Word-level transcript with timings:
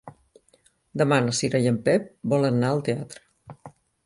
Demà 1.01 1.19
na 1.25 1.35
Cira 1.41 1.61
i 1.67 1.69
en 1.73 1.77
Pep 1.89 2.09
volen 2.35 2.59
anar 2.61 2.73
al 2.75 2.83
teatre. 2.89 3.23